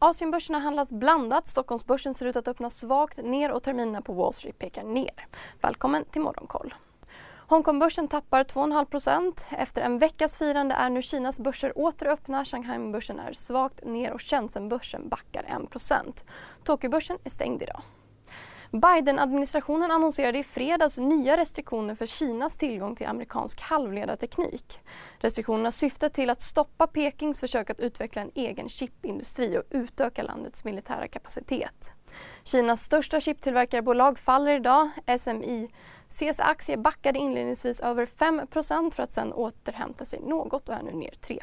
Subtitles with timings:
[0.00, 1.48] Asienbörserna handlas blandat.
[1.48, 5.26] Stockholmsbörsen ser ut att öppna svagt ner och terminerna på Wall Street pekar ner.
[5.60, 6.74] Välkommen till Morgonkoll.
[7.48, 12.44] Hongkongbörsen tappar 2,5% Efter en veckas firande är nu Kinas börser åter öppna.
[12.44, 16.24] Shanghai-börsen är svagt ner och Shenzhen-börsen backar 1%
[16.64, 17.82] Tokyobörsen är stängd idag.
[18.70, 24.80] Biden-administrationen annonserade i fredags nya restriktioner för Kinas tillgång till amerikansk halvledarteknik.
[25.18, 30.64] Restriktionerna syftar till att stoppa Pekings försök att utveckla en egen chipindustri och utöka landets
[30.64, 31.90] militära kapacitet.
[32.44, 34.90] Kinas största chiptillverkarbolag faller idag.
[35.18, 40.92] SMICs aktie backade inledningsvis över 5% för att sedan återhämta sig något och är nu
[40.92, 41.42] ner 3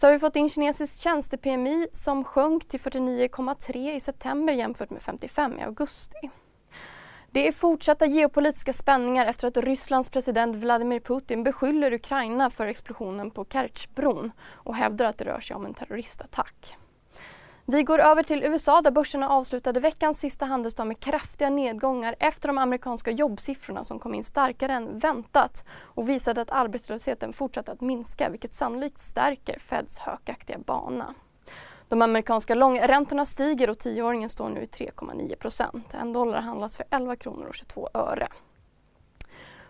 [0.00, 5.02] så har vi fått in kinesisk tjänste-PMI som sjönk till 49,3 i september jämfört med
[5.02, 6.30] 55 i augusti.
[7.30, 13.30] Det är fortsatta geopolitiska spänningar efter att Rysslands president Vladimir Putin beskyller Ukraina för explosionen
[13.30, 16.76] på Kertjbron och hävdar att det rör sig om en terroristattack.
[17.70, 22.48] Vi går över till USA där börserna avslutade veckans sista handelsdag med kraftiga nedgångar efter
[22.48, 27.80] de amerikanska jobbsiffrorna som kom in starkare än väntat och visade att arbetslösheten fortsatte att
[27.80, 31.14] minska vilket sannolikt stärker Feds hökaktiga bana.
[31.88, 35.94] De amerikanska långräntorna stiger och tioåringen står nu i 3,9 procent.
[35.94, 38.28] En dollar handlas för 11 kronor och 22 öre.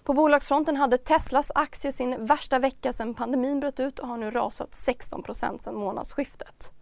[0.04, 4.30] På bolagsfronten hade Teslas aktie sin värsta vecka sedan pandemin bröt ut och har nu
[4.30, 6.72] rasat 16 procent sedan månadsskiftet.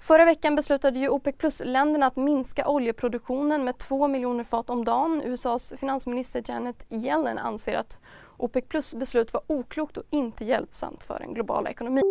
[0.00, 5.22] Förra veckan beslutade ju OPEC plus-länderna att minska oljeproduktionen med 2 miljoner fat om dagen.
[5.24, 7.98] USAs finansminister Janet Yellen anser att
[8.36, 12.02] OPEC plus beslut var oklokt och inte hjälpsamt för den globala ekonomin.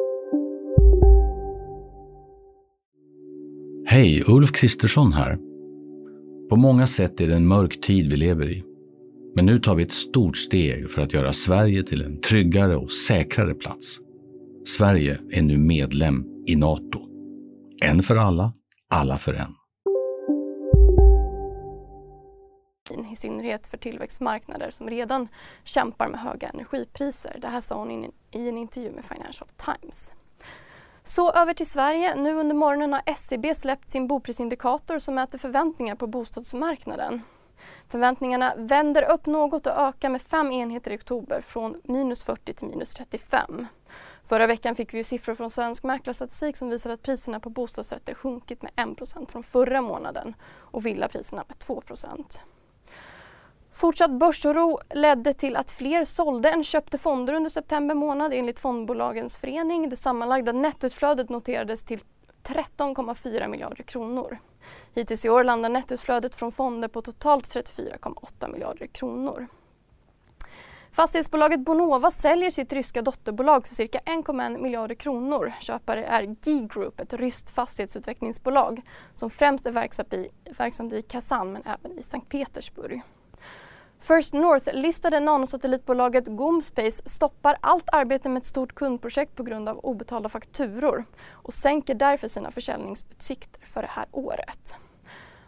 [3.86, 5.38] Hej, Ulf Kristersson här.
[6.50, 8.64] På många sätt är det en mörk tid vi lever i.
[9.36, 12.92] Men nu tar vi ett stort steg för att göra Sverige till en tryggare och
[12.92, 14.00] säkrare plats.
[14.66, 17.09] Sverige är nu medlem i Nato.
[17.82, 18.54] En för alla,
[18.90, 19.56] alla för en.
[23.12, 25.28] I synnerhet för tillväxtmarknader som redan
[25.64, 27.38] kämpar med höga energipriser.
[27.42, 27.92] Det här sa hon
[28.32, 30.12] i en intervju med Financial Times.
[31.04, 32.16] Så över till Sverige.
[32.16, 37.22] Nu under morgonen har SCB släppt sin boprisindikator som mäter förväntningar på bostadsmarknaden.
[37.88, 42.68] Förväntningarna vänder upp något och ökar med fem enheter i oktober från minus 40 till
[42.68, 43.68] minus 35.
[44.30, 48.62] Förra veckan fick vi siffror från Svensk Mäklarstatistik som visar att priserna på bostadsrätter sjunkit
[48.62, 52.40] med 1% från förra månaden och villapriserna med 2%
[53.72, 59.38] Fortsatt börsoro ledde till att fler sålde än köpte fonder under september månad enligt Fondbolagens
[59.38, 59.90] förening.
[59.90, 62.00] Det sammanlagda nettoutflödet noterades till
[62.44, 64.38] 13,4 miljarder kronor.
[64.94, 69.48] Hittills i år landar nettoutflödet från fonder på totalt 34,8 miljarder kronor.
[70.92, 75.54] Fastighetsbolaget Bonova säljer sitt ryska dotterbolag för cirka 1,1 miljarder kronor.
[75.60, 78.82] Köpare är Gee Group, ett ryskt fastighetsutvecklingsbolag
[79.14, 83.02] som främst är verksamt i, verksamt i Kazan men även i Sankt Petersburg.
[84.00, 90.30] First North-listade nanosatellitbolaget Gomspace stoppar allt arbete med ett stort kundprojekt på grund av obetalda
[90.30, 94.76] fakturor och sänker därför sina försäljningsutsikter för det här året.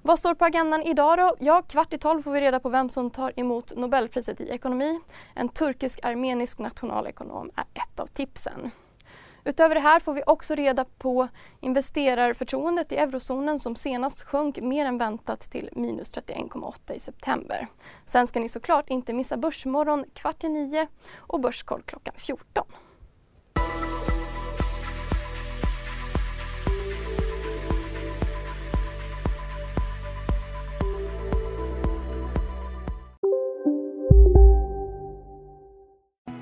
[0.03, 1.35] Vad står på agendan idag då?
[1.39, 4.99] Ja, kvart i tolv får vi reda på vem som tar emot Nobelpriset i ekonomi.
[5.35, 8.71] En turkisk-armenisk nationalekonom är ett av tipsen.
[9.43, 11.27] Utöver det här får vi också reda på
[11.59, 17.67] investerarförtroendet i eurozonen som senast sjönk mer än väntat till minus 31,8 i september.
[18.05, 22.65] Sen ska ni såklart inte missa Börsmorgon kvart i nio och Börskoll klockan 14.